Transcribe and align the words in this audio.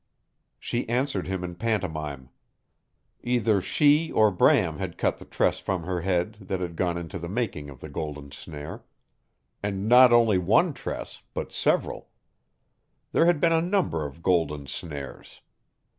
She 0.57 0.89
answered 0.89 1.27
him 1.27 1.43
in 1.43 1.53
pantomime. 1.53 2.29
Either 3.21 3.61
she 3.61 4.11
or 4.11 4.31
Bram 4.31 4.79
had 4.79 4.97
cut 4.97 5.19
the 5.19 5.25
tress 5.25 5.59
from 5.59 5.83
her 5.83 6.01
head 6.01 6.37
that 6.41 6.59
had 6.59 6.75
gone 6.75 6.97
into 6.97 7.19
the 7.19 7.29
making 7.29 7.69
of 7.69 7.81
the 7.81 7.87
golden 7.87 8.31
snare. 8.31 8.83
And 9.61 9.87
not 9.87 10.11
only 10.11 10.39
one 10.39 10.73
tress, 10.73 11.21
but 11.35 11.51
several. 11.53 12.09
There 13.11 13.27
had 13.27 13.39
been 13.39 13.53
a 13.53 13.61
number 13.61 14.03
of 14.03 14.23
golden 14.23 14.65
snares. 14.65 15.41